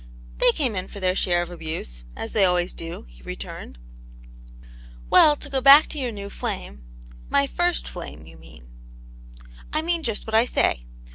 "They 0.39 0.51
came 0.53 0.75
in 0.75 0.87
for 0.87 0.99
their 0.99 1.15
share 1.15 1.43
of 1.43 1.51
abuse, 1.51 2.05
as 2.15 2.31
they 2.31 2.43
always 2.43 2.73
do," 2.73 3.05
he 3.07 3.21
returned." 3.21 3.77
Well, 5.11 5.35
to 5.35 5.47
go 5.47 5.61
back 5.61 5.85
to 5.89 5.99
your 5.99 6.11
new. 6.11 6.27
flame 6.31 6.81
""My 7.29 7.45
first 7.45 7.87
flame, 7.87 8.25
you 8.25 8.35
mean." 8.37 8.67
I 9.71 9.83
mean 9.83 10.01
just 10.01 10.25
what 10.25 10.33
I 10.33 10.45
say. 10.45 10.85